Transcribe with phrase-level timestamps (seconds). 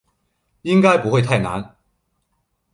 [0.63, 1.75] 应该不会太难